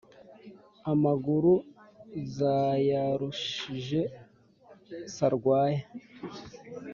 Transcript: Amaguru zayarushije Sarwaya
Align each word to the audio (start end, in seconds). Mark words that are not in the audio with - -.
Amaguru 0.91 1.53
zayarushije 2.35 4.01
Sarwaya 5.15 5.83